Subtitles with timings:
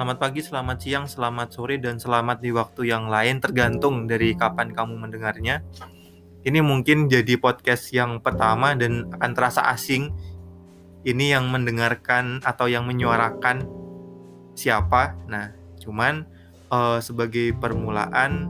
[0.00, 4.72] selamat pagi, selamat siang, selamat sore, dan selamat di waktu yang lain tergantung dari kapan
[4.72, 5.60] kamu mendengarnya.
[6.40, 10.08] Ini mungkin jadi podcast yang pertama dan akan terasa asing.
[11.04, 13.68] Ini yang mendengarkan atau yang menyuarakan
[14.56, 15.20] siapa.
[15.28, 15.52] Nah,
[15.84, 16.24] cuman
[16.72, 18.48] uh, sebagai permulaan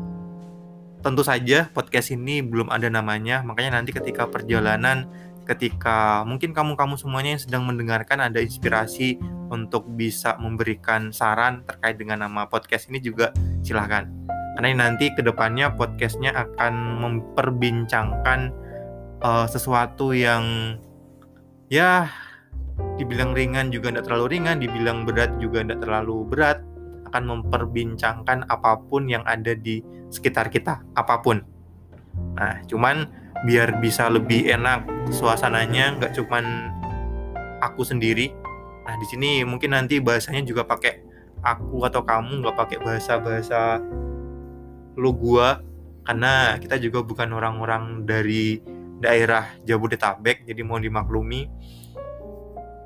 [1.03, 5.11] tentu saja podcast ini belum ada namanya, makanya nanti ketika perjalanan
[5.51, 9.19] ketika mungkin kamu-kamu semuanya yang sedang mendengarkan ada inspirasi
[9.50, 14.06] untuk bisa memberikan saran terkait dengan nama podcast ini juga silahkan.
[14.56, 18.40] Karena nanti ke depannya podcastnya akan memperbincangkan
[19.23, 20.76] uh, sesuatu yang
[21.70, 22.10] ya
[22.96, 26.59] dibilang ringan juga tidak terlalu ringan, dibilang berat juga tidak terlalu berat,
[27.10, 31.42] akan memperbincangkan apa pun yang ada di sekitar kita, apa pun.
[32.37, 33.09] Nah, cuman
[33.46, 36.68] biar bisa lebih enak suasananya nggak cuman
[37.64, 38.32] aku sendiri
[38.87, 41.04] nah di sini mungkin nanti bahasanya juga pakai
[41.45, 43.60] aku atau kamu nggak pakai bahasa bahasa
[44.96, 45.63] lu gua
[46.04, 48.60] karena kita juga bukan orang-orang dari
[49.01, 51.49] daerah Jabodetabek jadi mau dimaklumi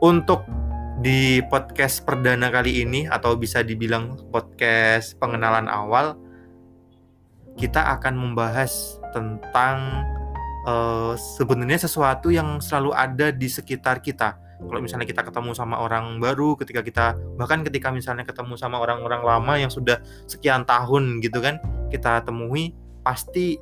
[0.03, 0.47] untuk
[1.03, 6.15] di podcast perdana kali ini atau bisa dibilang podcast pengenalan awal
[7.55, 10.07] kita akan membahas tentang
[10.67, 14.35] uh, sebenarnya sesuatu yang selalu ada di sekitar kita.
[14.61, 17.07] Kalau misalnya kita ketemu sama orang baru, ketika kita
[17.39, 19.99] bahkan ketika misalnya ketemu sama orang-orang lama yang sudah
[20.31, 21.59] sekian tahun gitu kan,
[21.91, 23.59] kita temui pasti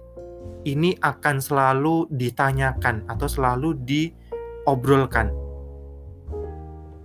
[0.62, 5.34] ini akan selalu ditanyakan atau selalu diobrolkan.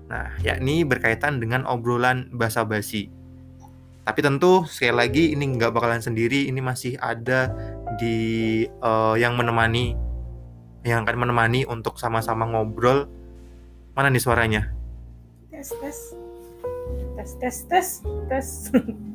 [0.07, 3.11] Nah, yakni berkaitan dengan obrolan basa-basi.
[4.07, 7.51] Tapi tentu sekali lagi ini nggak bakalan sendiri, ini masih ada
[7.99, 9.99] di uh, yang menemani
[10.87, 13.11] yang akan menemani untuk sama-sama ngobrol.
[13.97, 14.61] Mana nih suaranya?
[15.49, 15.97] Tes tes
[17.17, 17.87] tes tes tes
[18.29, 18.47] tes.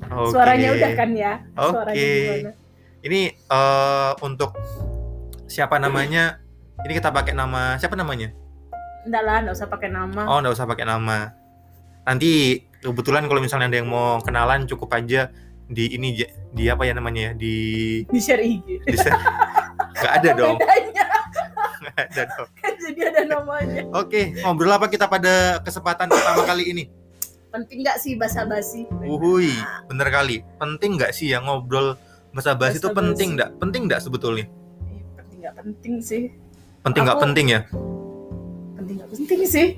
[0.02, 0.28] Okay.
[0.34, 1.38] Suaranya udah kan ya?
[1.54, 1.94] Oke.
[1.94, 2.50] Okay.
[3.06, 4.58] Ini uh, untuk
[5.46, 6.42] siapa namanya?
[6.82, 8.34] Ini kita pakai nama siapa namanya?
[9.06, 10.22] Enggak lah, enggak usah pakai nama.
[10.26, 11.30] Oh, enggak usah pakai nama.
[12.02, 15.30] Nanti kebetulan kalau misalnya ada yang mau kenalan cukup aja
[15.70, 16.18] di ini
[16.50, 17.54] di apa ya namanya ya di
[18.04, 19.16] di share IG di share
[19.94, 22.48] nggak ada dong nggak ada dong
[23.08, 23.82] ada namanya.
[23.96, 26.84] Oke ngobrol apa kita pada kesempatan pertama kali ini?
[27.52, 29.84] Penting nggak sih basa basi uhui nah.
[29.90, 30.36] bener kali.
[30.56, 31.98] Penting nggak sih ya ngobrol
[32.32, 33.50] basa basi itu penting nggak?
[33.60, 34.48] Penting nggak sebetulnya?
[34.88, 36.22] Iya, penting nggak penting sih.
[36.82, 37.60] Penting nggak penting ya?
[38.78, 39.68] Penting nggak penting sih.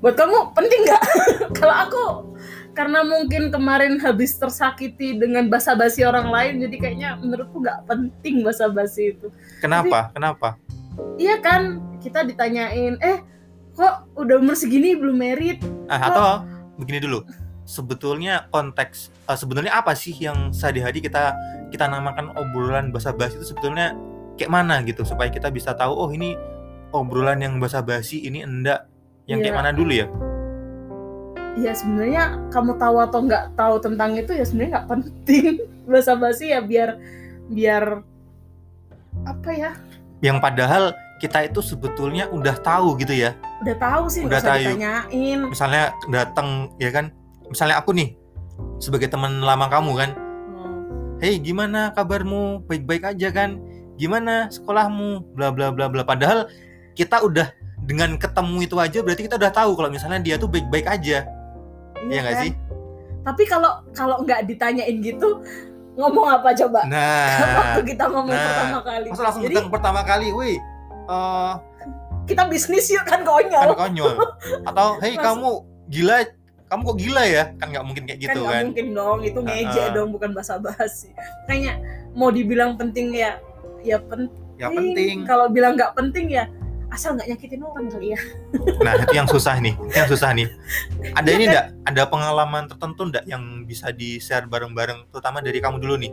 [0.00, 1.02] Buat kamu penting nggak?
[1.58, 2.04] Kalau aku
[2.70, 9.16] karena mungkin kemarin habis tersakiti dengan basa-basi orang lain jadi kayaknya menurutku nggak penting basa-basi
[9.16, 9.28] itu.
[9.60, 10.08] Kenapa?
[10.08, 10.48] Jadi, kenapa
[11.20, 13.20] iya kan kita ditanyain eh
[13.74, 15.62] kok udah umur segini belum merit?
[15.86, 16.26] Ah, atau
[16.76, 17.24] begini dulu.
[17.64, 21.38] Sebetulnya konteks uh, sebenarnya apa sih yang sehari-hari kita
[21.70, 23.94] kita namakan obrolan basa-basi itu sebetulnya
[24.34, 25.06] kayak mana gitu?
[25.06, 26.34] Supaya kita bisa tahu oh ini
[26.90, 28.90] obrolan yang basa-basi ini enggak.
[29.30, 29.44] Yang yeah.
[29.46, 30.06] kayak mana dulu ya?
[31.58, 35.52] Ya sebenarnya kamu tahu atau nggak tahu tentang itu ya sebenarnya nggak penting.
[35.90, 36.98] Bahasa basi ya biar
[37.50, 38.02] biar
[39.26, 39.70] apa ya
[40.20, 43.36] yang padahal kita itu sebetulnya udah tahu gitu ya.
[43.60, 44.56] Udah tahu sih udah tahu.
[44.56, 45.38] ditanyain.
[45.52, 47.12] Misalnya datang ya kan?
[47.52, 48.16] Misalnya aku nih
[48.80, 50.10] sebagai teman lama kamu kan.
[50.16, 50.80] Hmm.
[51.20, 52.64] hei gimana kabarmu?
[52.64, 53.60] Baik-baik aja kan?
[54.00, 55.36] Gimana sekolahmu?
[55.36, 56.04] Bla bla bla bla.
[56.04, 56.48] Padahal
[56.96, 57.52] kita udah
[57.84, 61.28] dengan ketemu itu aja berarti kita udah tahu kalau misalnya dia tuh baik-baik aja.
[62.08, 62.44] Iya nggak kan?
[62.48, 62.52] sih?
[63.20, 65.44] Tapi kalau kalau nggak ditanyain gitu
[66.00, 66.80] ngomong apa coba?
[66.88, 67.28] Nah.
[67.60, 69.08] Waktu kita ngomong nah, pertama kali.
[69.12, 70.56] Masa langsung Jadi, pertama kali wih.
[71.10, 71.52] Uh,
[72.24, 73.76] kita bisnis yuk kan konyol.
[73.76, 74.16] Kan konyol.
[74.64, 75.50] Atau hei Mas, kamu
[75.90, 76.18] gila
[76.70, 77.44] kamu kok gila ya?
[77.58, 78.64] Kan nggak mungkin kayak gitu kan, kan?
[78.70, 81.10] mungkin dong itu ngeje uh, dong bukan basa-basi.
[81.50, 81.82] Kayaknya
[82.14, 83.42] mau dibilang penting ya
[83.82, 84.38] ya penting.
[84.54, 85.26] Ya penting.
[85.26, 86.46] Kalau bilang nggak penting ya
[86.90, 88.20] asal nggak nyakitin orang kali ya
[88.82, 90.48] nah itu yang susah nih itu yang susah nih.
[91.18, 95.82] Ada ini enggak ada pengalaman tertentu enggak yang bisa di share bareng-bareng terutama dari kamu
[95.82, 96.12] dulu nih?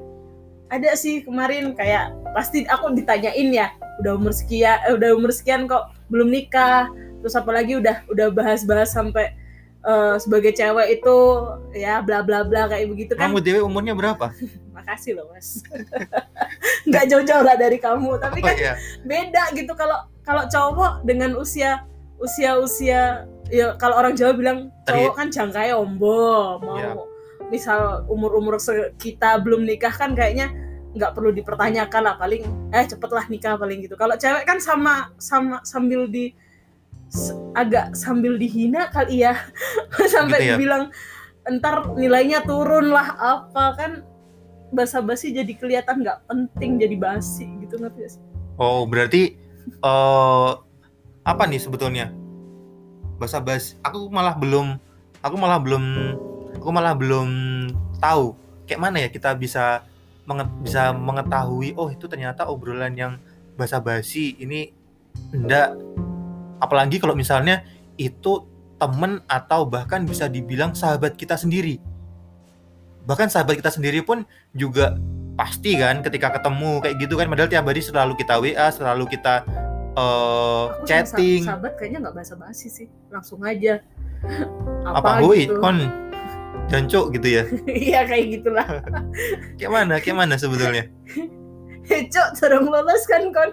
[0.67, 3.71] Ada sih kemarin kayak pasti aku ditanyain ya
[4.03, 6.89] udah umur sekian eh, udah umur sekian kok belum nikah?
[7.23, 9.33] Terus apalagi udah udah bahas-bahas sampai
[9.87, 11.15] uh, sebagai cewek itu
[11.77, 13.31] ya bla bla bla kayak begitu kan.
[13.31, 14.33] Kamu dewe umurnya berapa?
[14.75, 15.61] Makasih loh mas.
[16.89, 18.73] Nggak jauh-jauh lah dari kamu tapi oh, kan oh, iya.
[19.05, 19.73] beda gitu.
[19.73, 21.87] Kalau kalau cowok dengan usia
[22.19, 26.93] usia usia ya kalau orang Jawa bilang cowok kan jangkai ombo mau yeah.
[27.47, 28.59] misal umur umur
[28.99, 30.51] kita belum nikah kan kayaknya
[30.91, 32.43] nggak perlu dipertanyakan lah paling
[32.75, 36.35] eh cepetlah nikah paling gitu kalau cewek kan sama sama sambil di
[37.55, 39.39] agak sambil dihina kali ya
[40.13, 40.55] sampai gitu ya?
[40.59, 40.83] dibilang
[41.47, 43.91] entar nilainya turun lah apa kan
[44.75, 48.23] basa-basi jadi kelihatan nggak penting jadi basi gitu ngerti sih
[48.59, 49.46] oh berarti
[49.81, 50.51] uh,
[51.23, 52.13] apa nih sebetulnya?
[53.17, 54.77] Basa-basi aku malah belum
[55.21, 55.83] aku malah belum
[56.61, 57.29] aku malah belum
[57.97, 58.37] tahu
[58.69, 59.81] kayak mana ya kita bisa
[60.27, 63.13] menget, bisa mengetahui oh itu ternyata obrolan yang
[63.57, 64.71] basa-basi ini
[65.33, 65.73] enggak.
[66.61, 67.65] Apalagi kalau misalnya
[67.97, 68.45] itu
[68.77, 71.81] temen atau bahkan bisa dibilang sahabat kita sendiri.
[73.09, 74.99] Bahkan sahabat kita sendiri pun juga
[75.37, 79.45] pasti kan ketika ketemu kayak gitu kan padahal tiap hari selalu kita WA selalu kita
[79.93, 81.45] uh, chatting.
[81.45, 83.79] sahabat kayaknya nggak basa-basi sih langsung aja.
[84.87, 85.61] Apa, apa gitu.
[85.61, 85.77] kon
[86.73, 87.43] jancuk gitu ya?
[87.69, 88.65] Iya kayak gitulah.
[89.61, 90.89] Kayak mana kayak mana sebetulnya
[91.87, 93.51] Cok, serang lolos kan kon?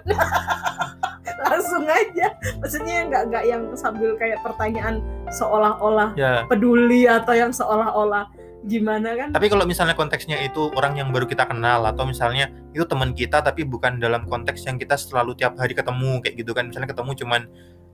[1.47, 2.35] Langsung aja.
[2.59, 4.99] Maksudnya nggak nggak yang sambil kayak pertanyaan
[5.31, 6.43] seolah-olah ya.
[6.51, 8.27] peduli atau yang seolah-olah
[8.65, 9.29] gimana kan?
[9.31, 13.45] Tapi kalau misalnya konteksnya itu orang yang baru kita kenal atau misalnya itu teman kita
[13.45, 16.73] tapi bukan dalam konteks yang kita selalu tiap hari ketemu kayak gitu kan.
[16.73, 17.43] Misalnya ketemu cuman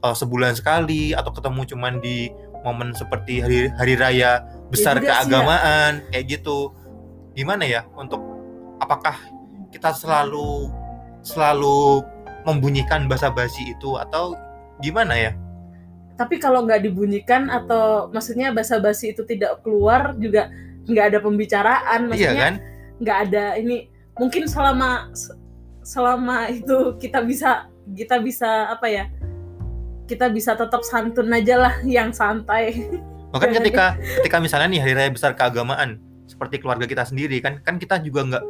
[0.07, 2.31] uh, sebulan sekali atau ketemu cuman di
[2.63, 5.21] momen seperti hari hari raya besar ya.
[5.21, 6.09] keagamaan ya.
[6.15, 6.71] kayak gitu.
[7.35, 7.83] Gimana ya?
[7.99, 8.23] Untuk
[8.79, 9.19] apakah
[9.75, 10.71] kita selalu
[11.27, 12.07] selalu
[12.49, 14.33] membunyikan bahasa basi itu atau
[14.81, 15.33] gimana ya
[16.19, 20.51] tapi kalau nggak dibunyikan atau maksudnya bahasa basi itu tidak keluar juga
[20.89, 22.55] nggak ada pembicaraan iya maksudnya iya kan?
[23.01, 23.77] nggak ada ini
[24.19, 25.13] mungkin selama
[25.81, 29.05] selama itu kita bisa kita bisa apa ya
[30.11, 32.75] kita bisa tetap santun aja lah yang santai.
[33.33, 37.79] Bahkan ketika ketika misalnya nih hari raya besar keagamaan seperti keluarga kita sendiri kan kan
[37.79, 38.45] kita juga nggak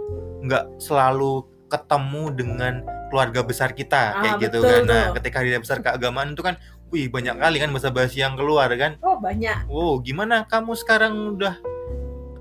[0.48, 2.74] nggak selalu ketemu dengan
[3.12, 4.82] keluarga besar kita ah, kayak gitu kan.
[4.88, 6.56] Nah ketika hari raya besar keagamaan itu kan
[6.90, 8.98] wih banyak kali kan bahasa basi yang keluar kan?
[9.00, 9.70] Oh banyak.
[9.70, 11.54] Oh gimana kamu sekarang udah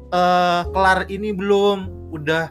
[0.10, 2.10] uh, kelar ini belum?
[2.10, 2.50] Udah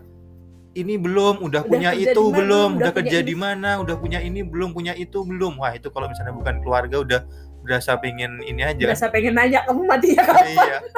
[0.79, 1.43] ini belum?
[1.43, 2.71] Udah, udah punya itu di mana, belum?
[2.79, 3.71] Udah, udah kerja di mana?
[3.83, 4.71] Udah punya ini belum?
[4.71, 5.59] Punya itu belum?
[5.59, 7.21] Wah itu kalau misalnya bukan keluarga udah
[7.67, 8.87] berasa pengen ini aja.
[8.87, 10.47] Berasa pengen nanya kamu mati ya kapan?
[10.55, 10.79] Iya.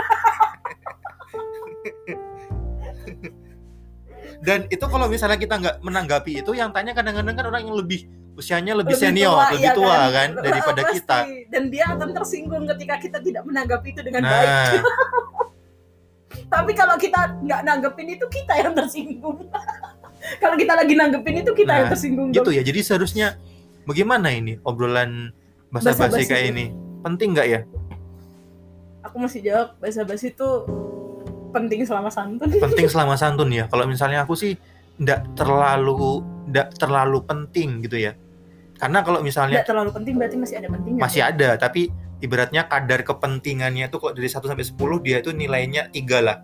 [4.41, 8.09] dan itu kalau misalnya kita nggak menanggapi itu yang tanya kadang-kadang kan orang yang lebih
[8.41, 10.95] usianya lebih, lebih senior, tua, lebih iya tua kan, kan daripada Pasti.
[10.97, 11.19] kita.
[11.53, 14.33] Dan dia akan tersinggung ketika kita tidak menanggapi itu dengan nah.
[14.33, 14.83] baik.
[16.55, 19.39] Tapi kalau kita nggak nanggepin itu kita yang tersinggung.
[20.43, 22.29] kalau kita lagi nanggepin itu kita nah, yang tersinggung.
[22.33, 22.63] Gitu ya.
[22.65, 23.39] Jadi seharusnya
[23.85, 25.31] bagaimana ini obrolan
[25.71, 26.73] bahasa basi kayak ini?
[27.05, 27.61] Penting nggak ya?
[29.07, 30.49] Aku masih jawab bahasa basi itu
[31.53, 32.49] penting selama santun.
[32.49, 33.69] Penting selama santun ya.
[33.69, 34.59] Kalau misalnya aku sih
[35.01, 36.21] nggak terlalu
[36.53, 38.13] nggak terlalu penting gitu ya
[38.81, 41.93] karena kalau misalnya nggak terlalu penting berarti masih ada pentingnya masih ada tapi
[42.25, 46.39] ibaratnya kadar kepentingannya itu kalau dari 1 sampai 10 dia itu nilainya tiga lah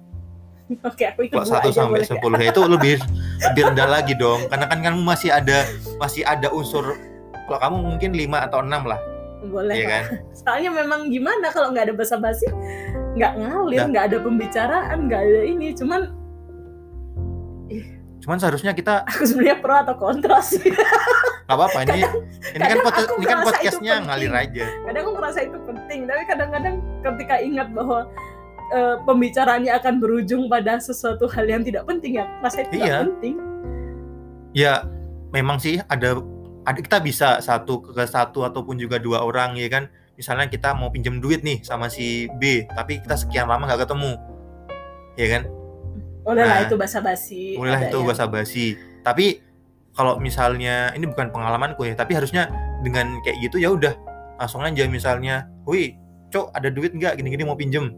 [0.89, 2.99] Oke, aku ikut Kalau 1 sampai sepuluh ya itu lebih
[3.53, 4.51] lebih rendah lagi dong.
[4.51, 5.63] Karena kan kamu masih ada
[6.03, 6.99] masih ada unsur
[7.47, 9.01] kalau kamu mungkin 5 atau 6 lah.
[9.47, 9.75] Boleh.
[9.79, 10.03] Iya kan?
[10.43, 12.51] Soalnya memang gimana kalau nggak ada basa-basi,
[13.15, 15.71] nggak ngalir, nggak ada pembicaraan, nggak ada ini.
[15.71, 16.11] Cuman
[18.27, 20.59] Cuman seharusnya kita aku sebenarnya pro atau kontra sih.
[21.47, 22.03] Gak apa-apa ini
[22.59, 22.79] ini kan
[23.23, 24.67] ini kan podcastnya ngalir aja.
[24.83, 26.75] Kadang aku merasa itu penting, tapi kadang-kadang
[27.07, 28.11] ketika ingat bahwa
[28.75, 33.07] uh, pembicaraannya akan berujung pada sesuatu hal yang tidak penting ya, merasa itu iya.
[33.07, 33.39] penting.
[34.51, 34.75] Ya,
[35.31, 36.19] memang sih ada
[36.67, 39.87] ada kita bisa satu ke satu ataupun juga dua orang ya kan.
[40.19, 44.19] Misalnya kita mau pinjam duit nih sama si B, tapi kita sekian lama nggak ketemu,
[45.15, 45.43] ya kan?
[46.27, 48.67] Boleh lah nah, itu basa basi boleh lah itu basa basi
[49.07, 49.39] tapi
[49.95, 52.51] kalau misalnya ini bukan pengalamanku ya tapi harusnya
[52.83, 53.95] dengan kayak gitu ya udah
[54.37, 55.97] langsung aja misalnya wih
[56.31, 57.17] cok ada duit nggak?
[57.19, 57.93] Gini-gini mau pinjem.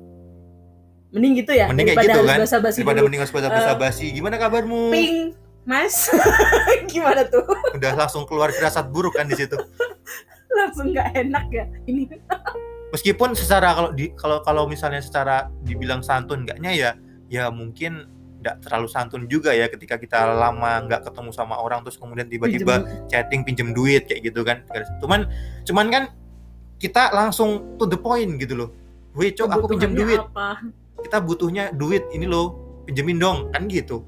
[1.08, 2.38] Mending gitu ya mending kayak gitu kan?
[2.44, 4.92] basa -basi daripada mending harus basa uh, basi gimana kabarmu?
[4.92, 5.32] ping
[5.64, 6.12] mas.
[6.92, 7.44] Gimana tuh?
[7.76, 9.56] Udah langsung keluar firasat buruk kan di situ.
[10.58, 12.08] Langsung nggak enak ya ini.
[12.92, 16.90] Meskipun secara kalau di kalau kalau misalnya secara dibilang santun enggaknya ya
[17.28, 18.08] ya mungkin
[18.48, 22.88] nggak terlalu santun juga ya ketika kita lama nggak ketemu sama orang terus kemudian tiba-tiba
[23.12, 24.64] chatting pinjem duit kayak gitu kan.
[25.04, 25.28] Cuman
[25.68, 26.04] cuman kan
[26.80, 28.70] kita langsung to the point gitu loh.
[29.12, 30.16] Weh cok aku pinjam duit.
[30.16, 30.64] apa?
[30.98, 34.02] kita butuhnya duit ini loh pinjemin dong kan gitu.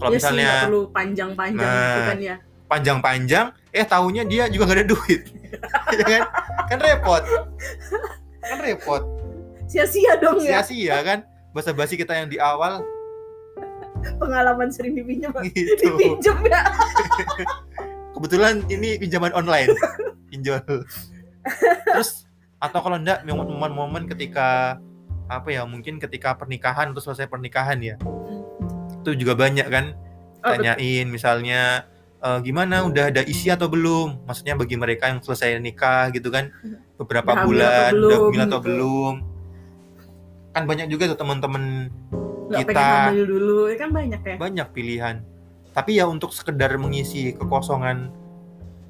[0.00, 2.36] Kalau ya misalnya sih, perlu panjang-panjang nah, gitu kan ya.
[2.66, 5.22] panjang-panjang eh tahunya dia juga gak ada duit.
[5.96, 6.22] Ya kan?
[6.68, 7.22] Kan repot.
[8.44, 9.02] Kan repot.
[9.70, 10.60] Sia-sia dong ya.
[10.60, 11.18] Sia-sia kan?
[11.54, 12.84] Bahasa basi kita yang di awal
[14.14, 15.74] pengalaman sering dipinjam gitu.
[15.82, 16.62] dipinjam ya.
[18.16, 19.76] Kebetulan ini pinjaman online.
[20.32, 20.62] Pinjol.
[21.84, 22.24] Terus
[22.56, 24.80] atau kalau enggak momen-momen ketika
[25.26, 27.94] apa ya mungkin ketika pernikahan atau selesai pernikahan ya.
[29.02, 29.92] Itu juga banyak kan.
[30.40, 31.84] Oh, tanyain misalnya
[32.22, 32.86] "Eh, gimana?
[32.88, 34.24] Udah ada isi atau belum?
[34.24, 36.48] Maksudnya bagi mereka yang selesai nikah gitu kan.
[36.96, 38.66] Beberapa Udah hamil bulan udah hamil atau gitu.
[38.72, 39.14] belum.
[40.56, 41.92] Kan banyak juga tuh teman-teman
[42.48, 43.58] nggak kita- pengen dulu.
[43.66, 44.34] Ya kan banyak ya.
[44.36, 45.16] Banyak pilihan.
[45.70, 48.08] Tapi ya untuk sekedar mengisi kekosongan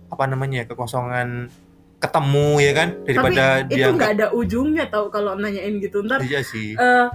[0.06, 1.50] apa namanya ya, kekosongan
[1.96, 2.88] ketemu ya kan?
[3.02, 6.00] Daripada itu dia nggak ada ujungnya tau kalau nanyain gitu.
[6.00, 6.76] Ntar iya sih.
[6.76, 7.06] eh,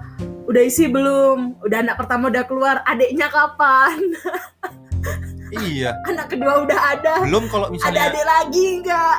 [0.43, 1.61] udah isi belum?
[1.61, 3.99] Udah anak pertama udah keluar adiknya kapan?
[5.51, 5.99] Iya.
[6.07, 7.13] Anak kedua udah ada.
[7.27, 9.15] Belum kalau ada misalnya adik lagi nggak?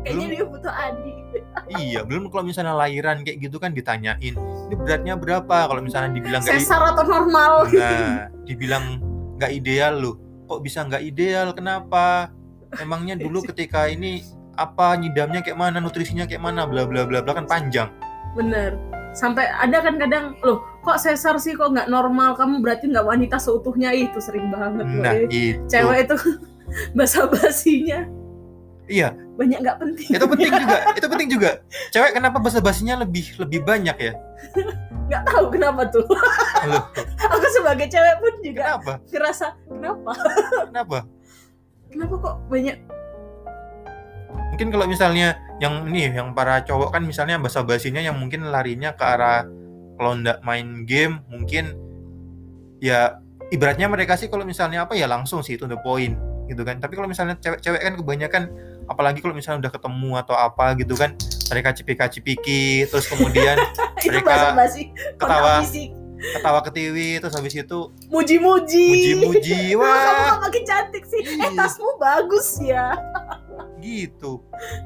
[0.00, 0.32] Kayaknya Belum.
[0.32, 1.41] dia butuh adik
[1.80, 4.34] iya belum kalau misalnya lahiran kayak gitu kan ditanyain
[4.72, 5.68] ini beratnya berapa?
[5.68, 7.68] Kalau misalnya dibilang sesar atau normal?
[7.76, 9.04] Nah dibilang
[9.36, 10.16] nggak ideal loh.
[10.48, 11.52] Kok bisa nggak ideal?
[11.52, 12.32] Kenapa?
[12.80, 14.24] Emangnya dulu ketika ini
[14.56, 17.92] apa nyidamnya kayak mana nutrisinya kayak mana bla bla bla bla kan panjang.
[18.32, 18.80] Bener.
[19.12, 21.52] Sampai ada kan kadang loh kok sesar sih?
[21.52, 22.32] Kok nggak normal?
[22.32, 23.92] Kamu berarti nggak wanita seutuhnya.
[23.92, 25.28] Itu sering banget loh nah eh.
[25.28, 25.60] itu.
[25.68, 26.16] Cewek itu
[26.96, 28.08] basa-basinya
[28.92, 29.08] iya.
[29.40, 30.08] Banyak nggak penting.
[30.12, 31.50] Itu penting juga itu penting juga.
[31.88, 34.12] Cewek kenapa bahasa basinya lebih lebih banyak ya?
[35.08, 36.04] Nggak tahu kenapa tuh.
[36.68, 36.84] Loh,
[37.32, 38.92] aku sebagai cewek pun juga kenapa?
[39.08, 40.12] ngerasa kenapa?
[40.68, 40.98] Kenapa?
[41.88, 42.76] Kenapa kok banyak?
[44.52, 48.92] Mungkin kalau misalnya yang ini yang para cowok kan misalnya bahasa basinya yang mungkin larinya
[48.92, 49.48] ke arah
[49.96, 51.72] kalau ndak main game mungkin
[52.82, 53.16] ya
[53.52, 56.16] ibaratnya mereka sih kalau misalnya apa ya langsung sih itu the point
[56.48, 56.80] gitu kan.
[56.80, 58.42] Tapi kalau misalnya cewek-cewek kan kebanyakan
[58.84, 61.14] apalagi kalau misalnya udah ketemu atau apa gitu kan
[61.48, 63.56] mereka cipika-cipiki terus kemudian
[64.02, 64.58] Mereka
[65.14, 65.94] ketawa fisik.
[66.18, 68.88] ketawa ketiwi terus habis itu muji-muji.
[69.18, 69.60] muji-muji.
[69.78, 69.86] Wah,
[70.30, 71.22] kamu makin cantik sih.
[71.22, 71.54] Eh Iya.
[71.54, 72.94] tasmu bagus ya.
[73.78, 74.38] Gitu.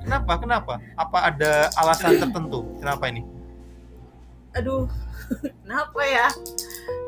[0.04, 0.32] Kenapa?
[0.36, 0.74] Kenapa?
[0.94, 2.64] Apa ada alasan tertentu?
[2.76, 3.24] Kenapa ini?
[4.52, 4.88] Aduh
[5.64, 6.26] kenapa ya?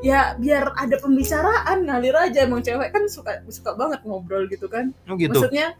[0.01, 2.45] Ya biar ada pembicaraan ngalir aja.
[2.45, 4.93] Emang cewek kan suka suka banget ngobrol gitu kan.
[5.09, 5.33] Oh gitu?
[5.33, 5.73] Maksudnya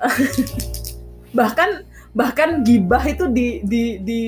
[1.38, 1.84] bahkan
[2.16, 4.20] bahkan gibah itu di di di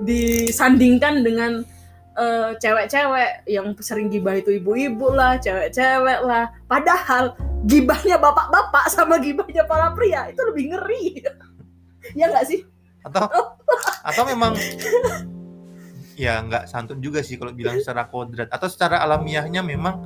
[0.00, 1.60] disandingkan dengan
[2.16, 6.48] eh, cewek-cewek yang sering gibah itu ibu-ibu lah cewek-cewek lah.
[6.64, 7.36] Padahal
[7.68, 11.06] gibahnya bapak-bapak sama gibahnya para pria itu lebih ngeri.
[12.16, 12.64] Ya nggak sih?
[13.04, 13.28] Atau
[14.02, 14.56] atau memang
[16.24, 18.48] ya nggak santun juga sih kalau bilang secara kodrat.
[18.48, 20.00] Atau secara alamiahnya memang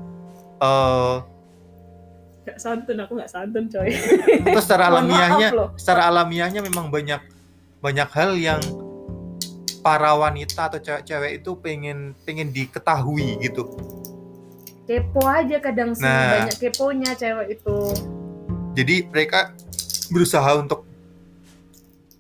[0.59, 1.17] eh
[2.45, 3.89] nggak santun aku nggak santun coy.
[4.47, 5.49] Atau secara Mohon maaf alamiahnya
[5.81, 7.21] secara alamiahnya memang banyak
[7.81, 8.61] banyak hal yang
[9.85, 13.69] para wanita atau cewek-cewek itu pengen pengen diketahui gitu.
[14.85, 16.49] Kepo aja kadang sih Nah.
[16.49, 17.77] banyak keponya cewek itu.
[18.77, 19.53] Jadi mereka
[20.09, 20.85] berusaha untuk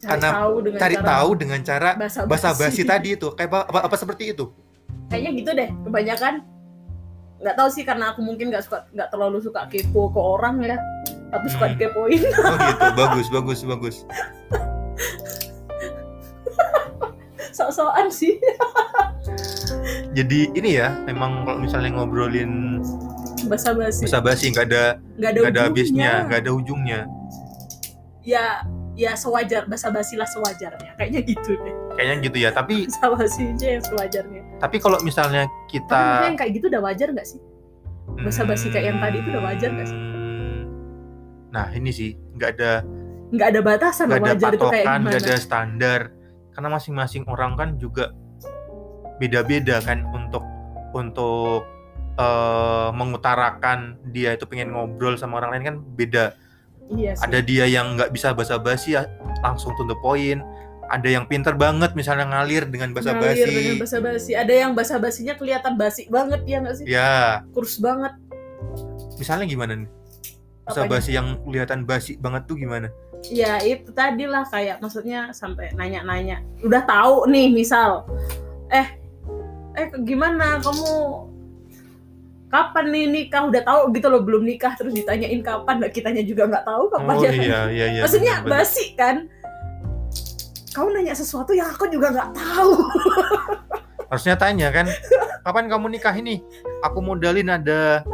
[0.00, 2.28] cari Karena tahu dengan cari cara tahu dengan cara basa-basi.
[2.28, 3.28] basa-basi tadi itu.
[3.33, 4.45] Kayak apa, apa, apa seperti itu?
[5.09, 6.35] Kayaknya gitu deh kebanyakan
[7.45, 10.81] nggak tahu sih karena aku mungkin nggak suka nggak terlalu suka kepo ke orang ya.
[11.29, 11.73] Tapi suka Hmm.
[11.77, 12.21] dikepoin.
[12.41, 13.97] Oh gitu bagus bagus bagus.
[17.53, 18.41] Sok-sokan sih.
[20.15, 22.81] Jadi ini ya memang kalau misalnya ngobrolin
[23.45, 24.09] basa-basi.
[24.09, 24.85] basa-basi nggak ada
[25.21, 27.01] nggak ada, ada habisnya nggak ada ujungnya.
[28.25, 30.95] Ya ya sewajar basa-basilah sewajarnya.
[30.99, 31.75] Kayaknya gitu deh.
[31.99, 34.43] Kayaknya gitu ya tapi basa-basi aja yang sewajarnya.
[34.63, 37.41] tapi kalau misalnya tapi kita yang kayak gitu udah wajar nggak sih?
[38.23, 39.99] Basa-basi kayak yang tadi itu udah wajar nggak sih?
[39.99, 40.61] Hmm,
[41.51, 42.73] nah ini sih nggak ada
[43.35, 45.05] nggak ada batasan nggak ada wajar itu kayak patokan gimana.
[45.11, 46.01] nggak ada standar.
[46.55, 48.15] Karena masing-masing orang kan juga
[49.19, 50.47] beda-beda kan untuk
[50.95, 51.67] untuk
[52.15, 56.25] eh, mengutarakan dia itu pengen ngobrol sama orang lain kan beda
[56.93, 57.25] iya sih.
[57.25, 59.09] Ada dia yang nggak bisa basa-basi ya
[59.41, 60.45] langsung to the point.
[60.93, 63.81] Ada yang pinter banget misalnya ngalir dengan Ngalir dengan basa-basi.
[63.81, 66.85] Basa-basi ada yang basa-basinya kelihatan basi banget ya nggak sih?
[66.85, 68.12] Ya kurus banget.
[69.17, 69.91] Misalnya gimana nih?
[70.64, 72.93] Basa-basi yang kelihatan basi banget tuh gimana?
[73.33, 78.05] Ya itu tadi lah kayak maksudnya sampai nanya-nanya udah tahu nih misal.
[78.69, 79.00] Eh
[79.81, 80.61] eh gimana?
[80.61, 80.88] Kamu
[82.54, 83.42] kapan nih nikah?
[83.50, 84.78] Udah tahu gitu loh belum nikah.
[84.78, 87.30] Terus ditanyain kapan nah, kitanya juga nggak tahu kapan oh ya.
[87.34, 89.26] iya iya iya maksudnya bener, basi kan?
[90.70, 92.73] Kamu nanya sesuatu yang aku juga nggak tahu.
[94.11, 94.87] Harusnya tanya kan
[95.42, 96.38] kapan kamu nikah ini?
[96.87, 98.06] Aku modalin ada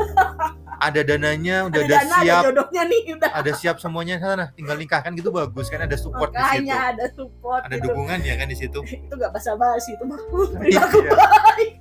[0.81, 2.43] ada dananya udah ada ada, dana ada siap.
[2.49, 3.31] jodohnya nih udah.
[3.37, 4.49] Ada siap semuanya sana.
[4.57, 6.41] Tinggal nikah kan gitu bagus kan ada support di situ.
[6.41, 7.93] makanya ada support ada gitu.
[7.93, 8.81] dukungan ya kan di situ.
[8.89, 10.21] Itu nggak basa-basi itu mah.
[10.21, 10.57] Iya.
[10.57, 11.73] perilaku baik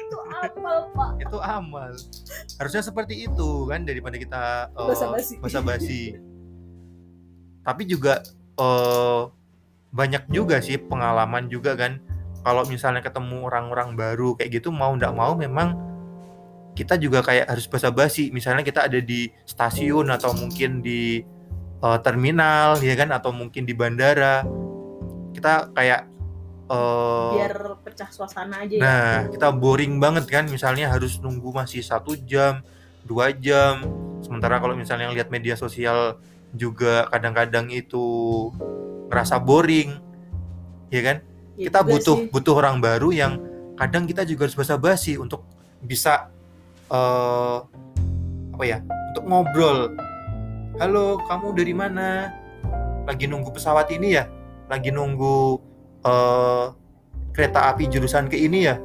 [0.00, 1.92] itu apal pak itu amal
[2.56, 4.42] harusnya seperti itu kan daripada kita
[4.72, 5.34] eh, Basa-basi.
[5.40, 6.02] basa-basi.
[7.62, 8.24] tapi juga
[8.58, 9.22] eh
[9.88, 12.00] banyak juga sih pengalaman juga kan
[12.44, 15.76] kalau misalnya ketemu orang-orang baru kayak gitu mau ndak mau memang
[16.76, 21.24] kita juga kayak harus basa-basi misalnya kita ada di stasiun atau mungkin di
[21.82, 24.46] uh, terminal ya kan atau mungkin di bandara
[25.34, 26.06] kita kayak
[26.68, 28.80] uh, biar pecah suasana aja ya.
[28.80, 29.32] nah ya.
[29.32, 32.62] kita boring banget kan misalnya harus nunggu masih satu jam
[33.08, 33.84] dua jam
[34.20, 36.20] sementara kalau misalnya lihat media sosial
[36.52, 38.48] juga kadang-kadang itu
[39.08, 39.96] ngerasa boring
[40.92, 41.16] ya kan
[41.56, 42.30] ya kita butuh sih.
[42.32, 43.32] butuh orang baru yang
[43.76, 45.44] kadang kita juga harus basa-basi untuk
[45.84, 46.28] bisa
[46.90, 47.62] uh,
[48.58, 48.78] apa ya
[49.14, 49.94] untuk ngobrol
[50.82, 52.32] halo kamu dari mana
[53.06, 54.24] lagi nunggu pesawat ini ya
[54.68, 55.62] lagi nunggu
[56.04, 56.74] uh,
[57.32, 58.76] kereta api jurusan ke ini ya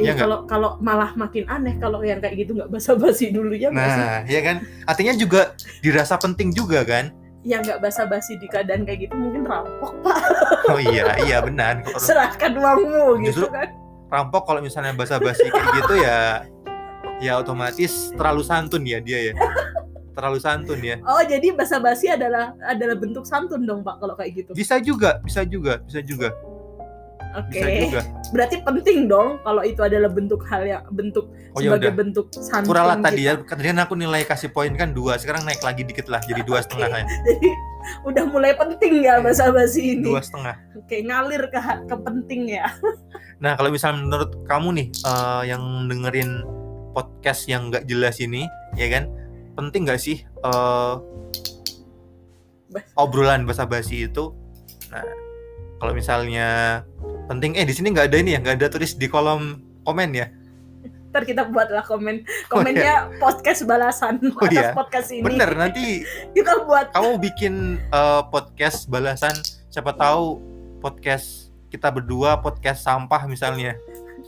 [0.00, 4.24] Iya kalau kalau malah makin aneh kalau yang kayak gitu nggak basa-basi dulu ya Nah,
[4.24, 4.64] ya kan.
[4.88, 5.52] Artinya juga
[5.84, 7.12] dirasa penting juga kan?
[7.44, 10.24] Yang nggak basa-basi di keadaan kayak gitu mungkin rampok pak.
[10.72, 11.84] Oh iya iya benar.
[12.00, 13.76] Serahkan uangmu gitu kan
[14.10, 16.42] rampok kalau misalnya basa-basi kayak gitu ya
[17.22, 19.34] ya otomatis terlalu santun ya dia ya
[20.20, 24.52] terlalu santun ya oh jadi basa-basi adalah adalah bentuk santun dong pak kalau kayak gitu
[24.52, 26.30] bisa juga bisa juga bisa juga
[27.30, 27.62] Oke.
[27.62, 28.02] Okay.
[28.34, 32.74] Berarti penting dong kalau itu adalah bentuk hal yang bentuk oh, ya sebagai bentuk santun.
[32.74, 33.38] Kurang lah tadi ya.
[33.38, 36.90] Tadi aku nilai kasih poin kan dua, sekarang naik lagi dikit lah jadi dua setengah
[36.90, 37.04] ya.
[37.30, 37.48] Jadi
[38.04, 40.10] udah mulai penting ya bahasa basi ini.
[40.10, 40.58] Dua setengah.
[40.74, 42.66] Oke, ngalir ke ke penting ya.
[43.40, 46.44] Nah, kalau misalnya menurut kamu nih uh, yang dengerin
[46.92, 48.44] podcast yang nggak jelas ini,
[48.76, 49.08] ya kan,
[49.60, 50.96] penting nggak sih uh,
[52.96, 54.32] obrolan bahasa basi itu?
[54.88, 55.04] Nah,
[55.76, 56.80] kalau misalnya
[57.28, 60.32] penting, eh di sini nggak ada ini ya, nggak ada tulis di kolom komen ya?
[61.12, 63.18] Ntar kita buatlah komen komennya oh, iya.
[63.20, 64.70] podcast balasan oh, atas iya.
[64.72, 65.26] podcast ini.
[65.28, 66.96] Bener nanti kita buat.
[66.96, 69.34] Kamu bikin uh, podcast balasan,
[69.68, 70.40] siapa tahu
[70.80, 73.78] podcast kita berdua podcast sampah misalnya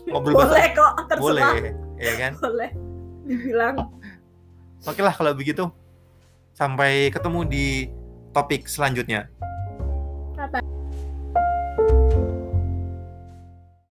[0.07, 2.71] ngobrol boleh kok terserah boleh ya kan boleh
[3.27, 3.77] dibilang
[4.87, 5.71] oke lah kalau begitu
[6.53, 7.67] sampai ketemu di
[8.33, 9.29] topik selanjutnya
[10.51, 10.82] Bye.